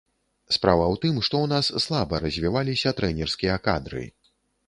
Справа 0.55 0.85
ў 0.85 0.95
тым, 1.03 1.19
што 1.27 1.35
ў 1.41 1.47
нас 1.51 1.65
слаба 1.85 2.21
развіваліся 2.25 2.95
трэнерскія 3.01 3.59
кадры. 3.67 4.03